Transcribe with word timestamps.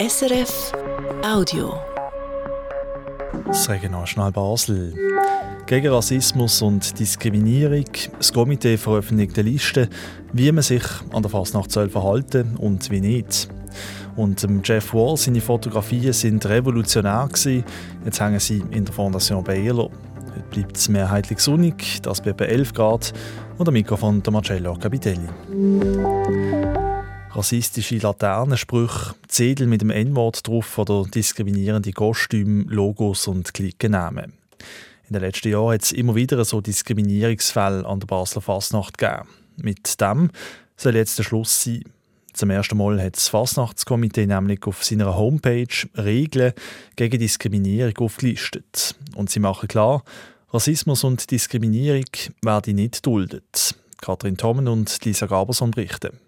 SRF 0.00 0.72
Audio. 1.22 1.74
Das 3.46 3.68
Regionaljournal 3.68 4.32
Basel. 4.32 4.94
Gegen 5.66 5.88
Rassismus 5.88 6.62
und 6.62 6.98
Diskriminierung. 6.98 7.84
Das 8.16 8.32
Komitee 8.32 8.78
veröffentlicht 8.78 9.38
eine 9.38 9.50
Liste, 9.50 9.90
wie 10.32 10.50
man 10.52 10.62
sich 10.62 10.84
an 11.12 11.20
der 11.20 11.30
Fasnacht 11.30 11.70
soll 11.70 11.90
verhalten 11.90 12.56
und 12.56 12.90
wie 12.90 13.02
nicht. 13.02 13.50
Und 14.16 14.46
Jeff 14.64 14.94
Wall, 14.94 15.18
seine 15.18 15.42
Fotografien 15.42 16.14
sind 16.14 16.46
revolutionär 16.46 17.28
gewesen. 17.28 17.62
Jetzt 18.02 18.22
hängen 18.22 18.40
sie 18.40 18.64
in 18.70 18.86
der 18.86 18.94
Fondation 18.94 19.44
Baylor. 19.44 19.90
Heute 20.34 20.44
bleibt 20.50 20.78
es 20.78 20.88
mehrheitlich 20.88 21.40
sonnig, 21.40 22.00
das 22.00 22.22
bei 22.22 22.30
etwa 22.30 22.44
11 22.44 22.72
Grad. 22.72 23.12
Und 23.58 23.68
am 23.68 23.74
Mikrofon 23.74 24.22
der 24.22 24.32
Marcello 24.32 24.78
Capitelli. 24.80 25.28
Rassistische 27.40 27.96
Laternensprüche, 27.96 29.14
Zettel 29.26 29.66
mit 29.66 29.80
dem 29.80 29.88
N-Wort 29.88 30.46
drauf 30.46 30.76
oder 30.76 31.04
diskriminierende 31.04 31.90
Kostüme, 31.90 32.64
Logos 32.68 33.26
und 33.28 33.54
Klickennamen. 33.54 34.34
In 35.08 35.14
den 35.14 35.22
letzten 35.22 35.48
Jahren 35.48 35.72
hat 35.72 35.82
es 35.82 35.92
immer 35.92 36.14
wieder 36.14 36.44
so 36.44 36.60
Diskriminierungsfälle 36.60 37.86
an 37.86 37.98
der 37.98 38.06
Basler 38.08 38.42
Fasnacht 38.42 38.98
gegeben. 38.98 39.26
Mit 39.56 39.98
dem 40.02 40.28
soll 40.76 40.96
jetzt 40.96 41.18
der 41.18 41.22
Schluss 41.22 41.64
sein. 41.64 41.84
Zum 42.34 42.50
ersten 42.50 42.76
Mal 42.76 43.02
hat 43.02 43.16
das 43.16 43.28
Fasnachtskomitee 43.28 44.26
nämlich 44.26 44.66
auf 44.66 44.84
seiner 44.84 45.16
Homepage 45.16 45.88
Regeln 45.96 46.52
gegen 46.96 47.20
Diskriminierung 47.20 47.96
aufgelistet. 48.00 48.94
Und 49.14 49.30
sie 49.30 49.40
machen 49.40 49.66
klar, 49.66 50.04
Rassismus 50.52 51.04
und 51.04 51.30
Diskriminierung 51.30 52.04
werden 52.42 52.74
nicht 52.74 53.06
duldet. 53.06 53.76
Katrin 54.02 54.36
Tommen 54.36 54.68
und 54.68 55.02
Lisa 55.06 55.24
Gaberson 55.24 55.70
berichten. 55.70 56.20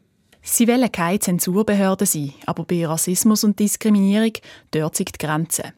Sie 0.45 0.67
wollen 0.67 0.91
keine 0.91 1.21
Zensurbehörde 1.21 2.05
sein, 2.05 2.35
aber 2.47 2.65
bei 2.65 2.85
Rassismus 2.85 3.45
und 3.45 3.61
Diskriminierung 3.61 4.33
dort 4.73 4.97
sind 4.97 5.11
die 5.15 5.25
Grenzen. 5.25 5.73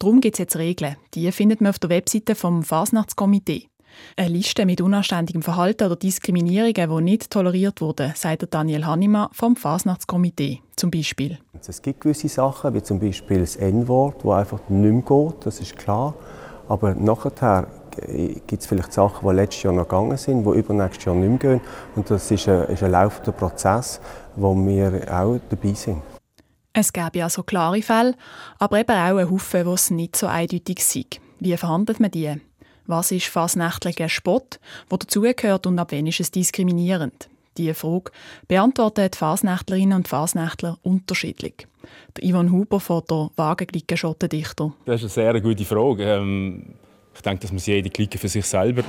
Darum 0.00 0.20
gibt 0.20 0.34
es 0.34 0.40
jetzt 0.40 0.56
Regeln. 0.56 0.96
Die 1.14 1.30
findet 1.30 1.60
man 1.60 1.70
auf 1.70 1.78
der 1.78 1.90
Webseite 1.90 2.34
vom 2.34 2.64
Fasnachtskomitee. 2.64 3.68
Eine 4.16 4.30
Liste 4.30 4.66
mit 4.66 4.80
unanständigem 4.80 5.42
Verhalten 5.42 5.84
oder 5.84 5.94
Diskriminierungen, 5.94 6.74
die 6.74 7.02
nicht 7.04 7.30
toleriert 7.30 7.80
wurden, 7.80 8.12
sagt 8.16 8.52
Daniel 8.52 8.86
Hanima 8.86 9.30
vom 9.32 9.54
Fasnachtskomitee. 9.54 10.60
Zum 10.74 10.90
Beispiel. 10.90 11.38
Es 11.66 11.80
gibt 11.80 12.00
gewisse 12.00 12.28
Sachen, 12.28 12.74
wie 12.74 12.82
zum 12.82 12.98
Beispiel 12.98 13.40
das 13.40 13.54
N-Wort, 13.54 14.24
das 14.24 14.32
einfach 14.32 14.68
nicht 14.68 14.92
mehr 14.92 15.02
geht, 15.02 15.46
das 15.46 15.60
ist 15.60 15.76
klar. 15.76 16.14
Aber 16.68 16.94
nachher 16.94 17.66
gibt 18.46 18.62
es 18.62 18.66
vielleicht 18.66 18.92
Sachen, 18.92 19.28
die 19.28 19.34
letztes 19.34 19.62
Jahr 19.62 19.72
noch 19.72 19.88
gegangen 19.88 20.16
sind, 20.16 20.44
die 20.44 20.58
übernächstes 20.58 21.04
Jahr 21.04 21.14
nicht 21.14 21.28
mehr 21.28 21.56
gehen. 21.56 21.60
Und 21.96 22.10
das 22.10 22.30
ist 22.30 22.48
ein, 22.48 22.64
ist 22.64 22.82
ein 22.82 22.90
laufender 22.90 23.32
Prozess, 23.32 24.00
wo 24.36 24.54
wir 24.54 25.02
auch 25.10 25.38
dabei 25.48 25.74
sind. 25.74 26.02
Es 26.72 26.92
gäbe 26.92 27.22
also 27.22 27.42
klare 27.42 27.82
Fälle, 27.82 28.14
aber 28.58 28.80
eben 28.80 28.92
auch 28.92 29.18
einen 29.18 29.30
Haufen, 29.30 29.66
wo 29.66 29.74
es 29.74 29.90
nicht 29.90 30.16
so 30.16 30.26
eindeutig 30.26 30.82
sind. 30.82 31.20
Wie 31.38 31.56
verhandelt 31.56 32.00
man 32.00 32.10
die? 32.10 32.40
Was 32.86 33.10
ist 33.12 33.26
fasnächtlicher 33.26 34.08
Spott, 34.08 34.58
wo 34.88 34.96
dazugehört 34.96 35.66
und 35.66 35.78
ab 35.78 35.92
wann 35.92 36.06
ist 36.06 36.20
es 36.20 36.30
diskriminierend? 36.30 37.28
Diese 37.58 37.74
Frage 37.74 38.10
beantworten 38.48 39.10
die 39.12 39.16
Fasnächtlerinnen 39.16 39.98
und 39.98 40.08
Fasnächtler 40.08 40.78
unterschiedlich. 40.82 41.68
Der 42.16 42.24
Ivan 42.24 42.50
Huber 42.50 42.80
von 42.80 43.02
der 43.08 43.30
Wagenglicken 43.36 43.96
Schottendichter. 43.96 44.72
Das 44.86 45.02
ist 45.02 45.18
eine 45.18 45.32
sehr 45.32 45.40
gute 45.40 45.64
Frage. 45.64 46.04
Ähm, 46.04 46.74
ich 47.14 47.22
denke, 47.22 47.40
dass 47.40 47.52
man 47.52 47.60
jede 47.60 47.90
Clique 47.90 48.18
für 48.18 48.28
sich 48.28 48.46
selber 48.46 48.82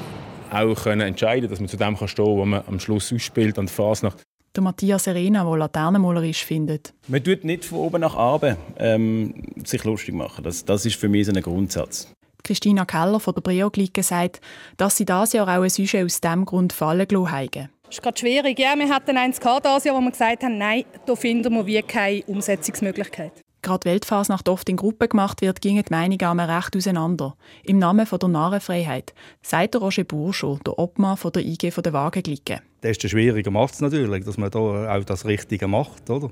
auch 0.52 0.76
können 0.76 1.02
entscheiden 1.02 1.44
kann, 1.44 1.50
dass 1.52 1.60
man 1.60 1.70
zu 1.70 1.78
dem 1.78 1.98
kann 1.98 2.08
stehen 2.08 2.26
kann, 2.26 2.40
was 2.40 2.48
man 2.48 2.64
am 2.68 2.80
Schluss 2.80 3.12
ausspielt 3.14 3.58
an 3.58 3.66
der 3.66 3.74
Fasnacht. 3.74 4.22
Der 4.56 4.62
Matthias 4.62 5.06
Serena, 5.06 5.44
der 5.44 5.58
Laternenmalerisch 5.58 6.46
findet. 6.46 6.94
Man 7.08 7.24
tut 7.24 7.44
nicht 7.44 7.66
von 7.66 7.80
oben 7.80 8.02
nach 8.02 8.16
unten 8.16 8.56
ähm, 8.78 9.34
sich 9.66 9.84
lustig 9.84 10.14
machen. 10.14 10.44
Das, 10.44 10.64
das 10.64 10.86
ist 10.86 10.96
für 10.96 11.10
mich 11.10 11.26
so 11.26 11.34
ein 11.34 11.42
Grundsatz. 11.42 12.08
Christina 12.44 12.86
Keller 12.86 13.20
von 13.20 13.34
der 13.34 13.42
Breo-Clique 13.42 14.04
sagt, 14.04 14.42
dass 14.78 14.98
sie 14.98 15.06
dieses 15.06 15.34
Jahr 15.34 15.48
auch 15.48 15.64
ein 15.64 15.70
Sujet 15.70 16.06
aus 16.06 16.22
diesem 16.22 16.46
Grund 16.46 16.74
fallen 16.74 17.08
gelassen 17.08 17.32
haben. 17.32 17.70
Es 17.90 17.98
ist 17.98 18.04
gerade 18.04 18.20
schwierig. 18.20 18.60
Ja, 18.60 18.76
wir 18.78 18.90
hatten 18.90 19.18
eins 19.18 19.40
dieses 19.40 19.84
Jahr, 19.86 19.96
wo 19.96 20.02
wir 20.02 20.12
gesagt 20.12 20.44
haben, 20.44 20.58
nein, 20.58 20.84
da 21.06 21.16
finden 21.16 21.54
wir 21.54 21.66
wie 21.66 21.82
keine 21.82 22.24
Umsetzungsmöglichkeit. 22.26 23.43
Gerade 23.64 23.90
Weltfasnacht 23.90 24.50
oft 24.50 24.68
in 24.68 24.76
Gruppen 24.76 25.08
gemacht 25.08 25.42
wird, 25.42 25.62
gingen 25.62 25.86
die 25.88 25.94
Meinungen 25.94 26.40
recht 26.42 26.76
auseinander. 26.76 27.38
Im 27.64 27.80
Namen 27.80 28.06
von 28.06 28.20
der 28.20 28.28
Narrenfreiheit, 28.28 29.14
sagt 29.42 29.78
Roger 29.78 30.04
Burschow, 30.04 30.60
der 30.60 30.78
Obmann 30.78 31.16
von 31.16 31.32
der 31.32 31.46
IG 31.46 31.72
von 31.72 31.82
der 31.82 31.94
Wagenglicken. 31.94 32.60
Desto 32.84 33.08
schwieriger 33.08 33.52
macht 33.52 33.76
es 33.76 33.80
natürlich, 33.80 34.26
dass 34.26 34.38
man 34.38 34.52
da 34.52 34.60
auch 34.60 35.06
das 35.06 35.26
Richtige 35.26 35.70
macht. 35.70 36.10
Oder? 36.10 36.30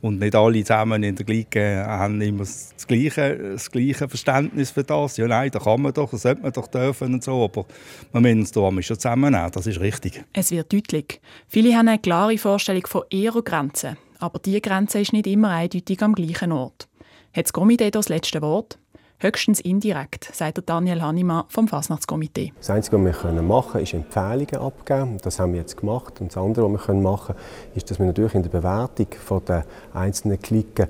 Und 0.00 0.18
nicht 0.18 0.34
alle 0.34 0.64
zusammen 0.64 1.04
in 1.04 1.14
der 1.14 1.24
Glicke 1.24 1.84
haben 1.86 2.20
immer 2.20 2.40
das 2.40 2.74
gleiche, 2.88 3.52
das 3.52 3.70
gleiche 3.70 4.08
Verständnis 4.08 4.72
für 4.72 4.82
das. 4.82 5.16
Ja, 5.16 5.28
nein, 5.28 5.52
da 5.52 5.60
kann 5.60 5.80
man 5.80 5.92
doch, 5.92 6.10
das 6.10 6.22
sollte 6.22 6.42
man 6.42 6.50
doch 6.50 6.66
dürfen 6.66 7.14
und 7.14 7.22
so. 7.22 7.44
Aber 7.44 7.64
man 8.10 8.22
muss 8.24 8.32
uns 8.32 8.52
da 8.52 8.82
schon 8.82 8.98
zusammennehmen, 8.98 9.52
das 9.52 9.68
ist 9.68 9.78
richtig. 9.78 10.24
Es 10.32 10.50
wird 10.50 10.72
deutlich. 10.72 11.20
Viele 11.46 11.76
haben 11.76 11.86
eine 11.86 12.00
klare 12.00 12.36
Vorstellung 12.36 12.84
von 12.88 13.04
ihrer 13.08 13.42
Grenzen 13.42 13.96
aber 14.22 14.38
diese 14.38 14.60
Grenze 14.60 15.00
ist 15.00 15.12
nicht 15.12 15.26
immer 15.26 15.50
eindeutig 15.50 16.02
am 16.02 16.14
gleichen 16.14 16.52
Ort. 16.52 16.88
Hat 17.34 17.46
das 17.46 17.52
Komitee 17.52 17.90
das 17.90 18.08
letzte 18.08 18.40
Wort? 18.42 18.78
Höchstens 19.18 19.60
indirekt, 19.60 20.28
sagt 20.34 20.60
Daniel 20.66 21.00
Hanima 21.00 21.44
vom 21.48 21.68
Fasnachtskomitee. 21.68 22.52
Das 22.58 22.70
Einzige, 22.70 23.04
was 23.04 23.22
wir 23.22 23.42
machen 23.42 23.72
können, 23.72 23.84
ist 23.84 23.94
Empfehlungen 23.94 24.56
abgeben. 24.56 25.18
Das 25.22 25.38
haben 25.38 25.52
wir 25.52 25.60
jetzt 25.60 25.76
gemacht. 25.76 26.20
Und 26.20 26.32
das 26.32 26.36
andere, 26.36 26.72
was 26.72 26.88
wir 26.88 26.94
machen 26.94 27.36
können, 27.36 27.40
ist, 27.76 27.88
dass 27.88 28.00
wir 28.00 28.06
natürlich 28.06 28.34
in 28.34 28.42
der 28.42 28.50
Bewertung 28.50 29.06
der 29.46 29.64
einzelnen 29.94 30.42
Klicken 30.42 30.88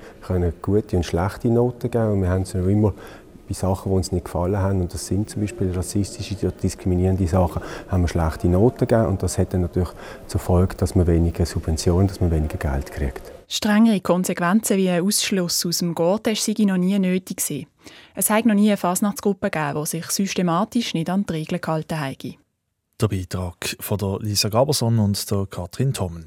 gute 0.63 0.97
und 0.97 1.05
schlechte 1.05 1.49
Noten 1.49 1.91
geben 1.91 1.93
können. 1.93 2.23
Wir 2.23 2.31
haben 2.31 2.43
es 2.43 2.55
immer 2.55 2.95
bei 3.49 3.55
Sachen, 3.55 3.91
die 3.91 3.97
uns 3.97 4.13
nicht 4.13 4.25
gefallen 4.25 4.57
haben, 4.57 4.81
und 4.81 4.95
das 4.95 5.07
sind 5.07 5.29
zum 5.31 5.43
Beispiel 5.43 5.73
rassistische 5.73 6.37
oder 6.47 6.53
diskriminierende 6.53 7.27
Sachen, 7.27 7.63
haben 7.89 8.03
wir 8.03 8.09
schlechte 8.09 8.49
Noten 8.49 8.87
gegeben 8.87 9.07
und 9.07 9.23
das 9.23 9.39
hat 9.39 9.53
dann 9.53 9.63
natürlich 9.63 9.91
zur 10.27 10.41
Folge, 10.41 10.77
dass 10.77 10.95
man 10.95 11.07
weniger 11.07 11.45
Subventionen, 11.47 12.09
dass 12.09 12.21
man 12.21 12.31
weniger 12.31 12.59
Geld 12.59 12.91
kriegt. 12.93 13.33
Strengere 13.49 14.01
Konsequenzen 14.01 14.79
wie 14.79 14.89
ein 14.89 15.03
Ausschluss 15.05 15.67
aus 15.67 15.79
dem 15.79 15.95
Gortest 15.95 16.45
sei 16.45 16.55
noch 16.65 16.79
nie 16.79 16.99
nötig 16.99 17.37
gewesen. 17.37 17.67
Es 18.15 18.31
hat 18.31 18.47
noch 18.47 18.55
nie 18.55 18.69
eine 18.69 18.77
Fasnachtsgruppe 18.79 19.51
gegeben, 19.51 19.81
die 19.83 19.87
sich 19.87 20.07
systematisch 20.07 20.95
nicht 20.95 21.11
an 21.11 21.27
die 21.27 21.35
Regeln 21.35 21.61
gehalten 21.61 22.01
hat. 22.01 22.25
Der 23.01 23.09
Beitrag 23.09 23.77
von 23.81 23.99
der 23.99 24.19
Lisa 24.21 24.49
Gaberson 24.49 24.99
und 24.99 25.31
der 25.31 25.47
Katrin 25.51 25.93
Tommen. 25.93 26.27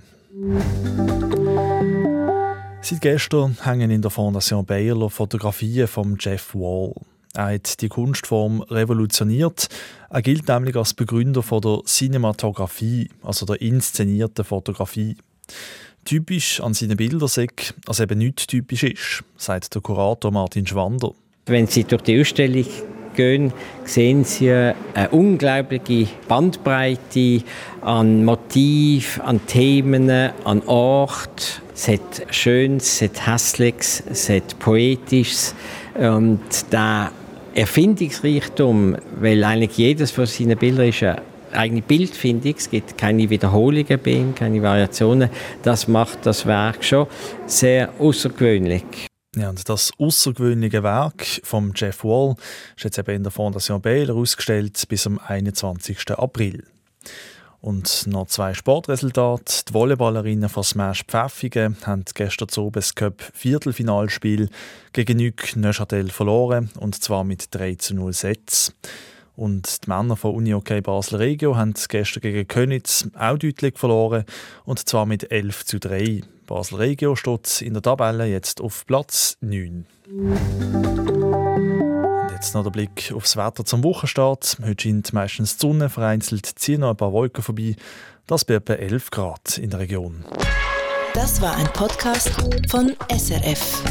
Seit 2.88 3.01
gestern 3.01 3.57
hängen 3.63 3.90
in 3.90 4.03
der 4.03 4.12
Fondation 4.12 4.63
Bayerler 4.63 5.09
Fotografien 5.09 5.88
von 5.88 6.18
Jeff 6.19 6.53
Wall. 6.53 6.94
Er 7.34 7.56
hat 7.56 7.81
die 7.81 7.90
Kunstform 7.90 8.62
revolutioniert. 8.62 9.69
Er 10.12 10.22
gilt 10.22 10.47
nämlich 10.47 10.75
als 10.75 10.94
Begründer 10.94 11.41
von 11.41 11.62
der 11.62 11.79
Cinematografie, 11.88 13.09
also 13.24 13.47
der 13.47 13.59
inszenierten 13.59 14.45
Fotografie. 14.45 15.18
Typisch 16.03 16.62
an 16.62 16.75
seinen 16.75 16.95
Bildern 16.95 17.28
sei, 17.28 17.47
dass 17.85 18.01
eben 18.01 18.19
nichts 18.19 18.45
typisch 18.45 18.84
ist, 18.84 19.24
sagt 19.35 19.74
der 19.74 19.81
Kurator 19.81 20.29
Martin 20.29 20.68
Schwander. 20.68 21.12
Wenn 21.47 21.66
Sie 21.66 21.85
durch 21.85 22.03
die 22.03 22.22
Ausstellung 22.22 22.68
gehen, 23.16 23.51
sehen 23.84 24.24
Sie 24.25 24.51
eine 24.51 25.09
unglaubliche 25.09 26.07
Bandbreite 26.28 27.41
an 27.81 28.24
Motiv, 28.24 29.19
an 29.24 29.44
Themen, 29.47 30.12
an 30.12 30.62
Ort. 30.68 31.63
Es 31.75 31.90
hat 31.90 32.34
Schönes, 32.34 32.86
es 32.86 33.02
hat 33.02 33.28
Hässliches, 33.28 34.02
es 34.09 34.30
hat 34.30 34.58
Poetisches. 34.59 35.53
Und 35.94 36.40
der 36.72 37.12
Erfindungsreichtum, 37.53 38.96
weil 39.19 39.44
eigentlich 39.44 39.78
jedes 39.78 40.12
von 40.12 40.25
seinen 40.25 40.58
Bildern 40.58 40.88
ist 40.88 41.03
eine 41.03 41.22
eigene 41.52 41.81
Bildfindung, 41.81 42.56
es 42.58 42.69
gibt 42.69 42.97
keine 42.97 43.30
Wiederholungen 43.30 44.00
bei 44.02 44.12
ihm, 44.12 44.34
keine 44.34 44.62
Variationen. 44.62 45.30
Das 45.63 45.90
macht 45.90 46.25
das 46.25 46.46
Werk 46.46 46.84
schon 46.84 47.08
sehr 47.46 47.92
außergewöhnlich. 48.00 49.07
Ja, 49.36 49.50
und 49.50 49.68
das 49.68 49.92
außergewöhnliche 49.98 50.81
Werk 50.81 51.25
von 51.44 51.74
Jeff 51.75 52.06
Wall 52.06 52.36
ist 52.78 52.86
jetzt 52.86 52.98
eben 53.00 53.16
in 53.18 53.24
der 53.24 53.33
Fondation 53.33 53.81
Baylor 53.81 54.16
ausgestellt 54.16 54.81
bis 54.88 55.04
zum 55.04 55.19
21. 55.19 56.10
April. 56.12 56.63
Und 57.65 58.06
noch 58.06 58.27
zwei 58.27 58.53
Sportresultate. 58.53 59.63
Die 59.67 59.73
Volleyballerinnen 59.73 60.50
von 60.50 60.63
Smash 60.63 61.03
Pfäffigen 61.03 61.75
haben 61.83 62.06
gestern 62.13 62.47
zu 62.47 62.69
das 62.69 62.94
Cup 62.94 63.23
Viertelfinalspiel 63.33 64.50
gegen 64.94 65.17
Nük 65.17 65.56
Neuchâtel 65.56 66.12
verloren, 66.12 66.69
und 66.79 67.01
zwar 67.01 67.23
mit 67.23 67.47
3 67.56 67.73
zu 67.73 67.95
0 67.95 68.13
Sätzen. 68.13 68.75
Und 69.35 69.83
die 69.83 69.89
Männer 69.89 70.15
von 70.15 70.35
Uni 70.35 70.53
UK 70.53 70.83
Basel 70.83 71.17
Regio 71.17 71.57
haben 71.57 71.73
gestern 71.89 72.21
gegen 72.21 72.47
Könitz 72.47 73.07
auch 73.17 73.39
deutlich 73.39 73.79
verloren, 73.79 74.25
und 74.65 74.88
zwar 74.88 75.07
mit 75.07 75.31
11 75.31 75.65
zu 75.65 75.79
3. 75.79 76.21
Basel 76.45 76.77
Regio 76.77 77.15
steht 77.15 77.63
in 77.63 77.73
der 77.73 77.81
Tabelle 77.81 78.27
jetzt 78.27 78.61
auf 78.61 78.85
Platz 78.85 79.38
9. 79.41 79.88
Jetzt 82.45 82.53
noch 82.53 82.62
der 82.62 82.69
Blick 82.69 83.12
aufs 83.12 83.38
Wetter 83.38 83.65
zum 83.65 83.83
Wochenstart. 83.83 84.57
Heute 84.63 84.83
scheint 84.83 85.13
meistens 85.13 85.57
die 85.57 85.65
Sonne, 85.65 85.89
vereinzelt 85.89 86.45
ziehen 86.45 86.81
noch 86.81 86.92
ein 86.92 86.95
paar 86.95 87.12
Wolken 87.12 87.42
vorbei. 87.42 87.75
Das 88.27 88.45
bei 88.45 88.53
etwa 88.53 88.74
11 88.74 89.09
Grad 89.09 89.57
in 89.57 89.71
der 89.71 89.80
Region. 89.80 90.24
Das 91.15 91.42
war 91.42 91.56
ein 91.56 91.65
Podcast 91.74 92.30
von 92.69 92.95
SRF. 93.09 93.81